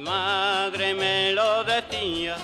[0.00, 2.36] madre me lo decía.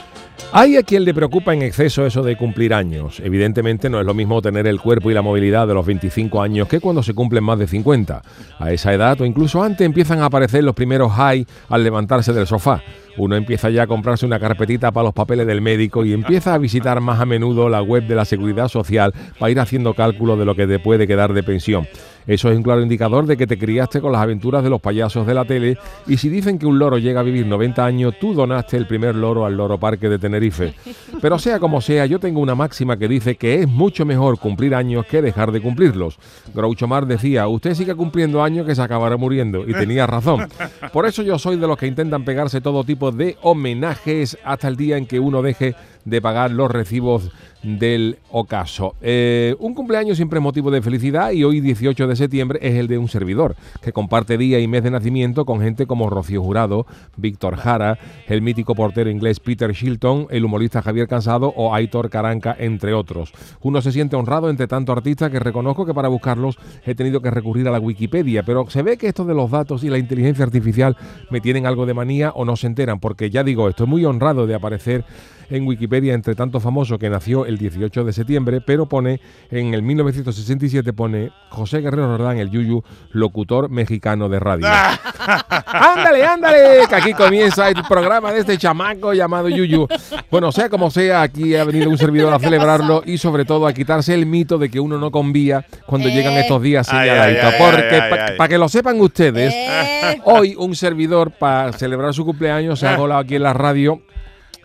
[0.53, 3.21] Hay a quien le preocupa en exceso eso de cumplir años.
[3.21, 6.69] Evidentemente no es lo mismo tener el cuerpo y la movilidad de los 25 años
[6.69, 8.23] que cuando se cumplen más de 50.
[8.59, 12.47] A esa edad o incluso antes empiezan a aparecer los primeros high al levantarse del
[12.47, 12.81] sofá.
[13.19, 16.59] Uno empieza ya a comprarse una carpetita para los papeles del médico y empieza a
[16.59, 20.45] visitar más a menudo la web de la Seguridad Social para ir haciendo cálculo de
[20.45, 21.89] lo que te puede quedar de pensión.
[22.27, 25.27] Eso es un claro indicador de que te criaste con las aventuras de los payasos
[25.27, 28.35] de la tele y si dicen que un loro llega a vivir 90 años, tú
[28.35, 30.75] donaste el primer loro al Loro Parque de Tenerife.
[31.21, 34.75] Pero sea como sea, yo tengo una máxima que dice que es mucho mejor cumplir
[34.75, 36.19] años que dejar de cumplirlos.
[36.53, 40.49] Groucho Mar decía, usted sigue cumpliendo años que se acabará muriendo y tenía razón.
[40.93, 44.77] Por eso yo soy de los que intentan pegarse todo tipo de homenajes hasta el
[44.77, 45.75] día en que uno deje
[46.07, 47.31] de pagar los recibos
[47.63, 48.95] del ocaso.
[49.01, 52.87] Eh, un cumpleaños siempre es motivo de felicidad y hoy 18 de septiembre es el
[52.87, 56.87] de un servidor que comparte día y mes de nacimiento con gente como Rocío Jurado,
[57.17, 62.55] Víctor Jara, el mítico portero inglés Peter Shilton, el humorista Javier Cansado o Aitor Caranca,
[62.57, 63.33] entre otros.
[63.63, 67.33] Uno se siente honrado entre tanto artistas que reconozco que para buscarlos he tenido que
[67.33, 70.45] recurrir a la Wikipedia, pero se ve que esto de los datos y la inteligencia
[70.45, 70.97] artificial
[71.31, 74.47] me tienen algo de manía o no se enteran, porque ya digo, estoy muy honrado
[74.47, 75.05] de aparecer
[75.51, 79.83] en Wikipedia entre tanto famoso que nació el 18 de septiembre, pero pone en el
[79.83, 84.67] 1967 pone José Guerrero Roldán, el Yuyu, locutor mexicano de radio.
[85.67, 89.87] ándale, ándale, que aquí comienza el programa de este chamaco llamado Yuyu.
[90.31, 93.73] Bueno, sea como sea, aquí ha venido un servidor a celebrarlo y sobre todo a
[93.73, 97.45] quitarse el mito de que uno no convía cuando llegan estos días Ay, señaladitos.
[97.45, 100.21] ay, ay, Porque para que lo sepan ustedes, Eh.
[100.25, 104.01] hoy un servidor para celebrar su cumpleaños se ha colado aquí en la radio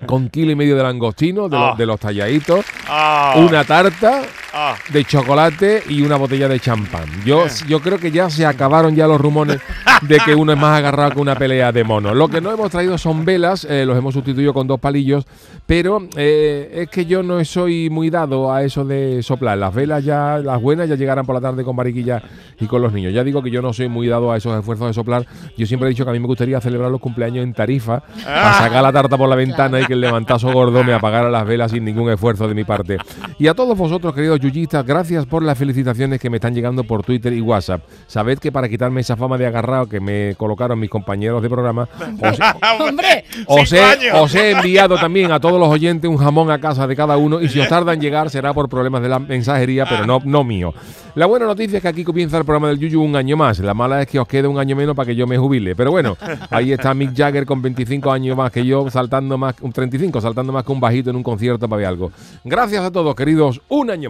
[0.06, 1.75] con kilo y medio de langostino, de, los- Ah.
[1.78, 4.23] de los talladitos, Ah, una tarta
[4.53, 4.75] ah.
[4.91, 7.06] de chocolate y una botella de champán.
[7.25, 9.59] Yo, yo creo que ya se acabaron ya los rumores
[10.01, 12.16] de que uno es más agarrado que una pelea de monos.
[12.16, 15.25] Lo que no hemos traído son velas, eh, los hemos sustituido con dos palillos,
[15.66, 19.57] pero eh, es que yo no soy muy dado a eso de soplar.
[19.57, 22.22] Las velas ya, las buenas ya llegarán por la tarde con mariquilla
[22.59, 23.13] y con los niños.
[23.13, 25.25] Ya digo que yo no soy muy dado a esos esfuerzos de soplar.
[25.57, 28.53] Yo siempre he dicho que a mí me gustaría celebrar los cumpleaños en tarifa, para
[28.53, 31.72] sacar la tarta por la ventana y que el levantazo gordo me apagara las velas
[31.72, 32.97] sin ningún esfuerzo de mi parte.
[33.39, 37.03] Y a todos vosotros, queridos yuyistas, gracias por las felicitaciones que me están llegando por
[37.03, 37.84] Twitter y WhatsApp.
[38.07, 41.88] Sabed que para quitarme esa fama de agarrado que me colocaron mis compañeros de programa,
[42.22, 42.40] os,
[42.80, 44.18] Hombre, os he, años.
[44.19, 47.40] os he enviado también a todos los oyentes un jamón a casa de cada uno
[47.41, 50.44] y si os tarda en llegar será por problemas de la mensajería, pero no, no
[50.44, 50.74] mío.
[51.13, 53.59] La buena noticia es que aquí comienza el programa del Yuyu un año más.
[53.59, 55.75] La mala es que os quede un año menos para que yo me jubile.
[55.75, 56.18] Pero bueno,
[56.50, 60.53] ahí está Mick Jagger con 25 años más que yo, saltando más, un 35, saltando
[60.53, 62.12] más que un bajito en un concierto para ver algo.
[62.46, 64.09] Gracias a todos, queridos, un año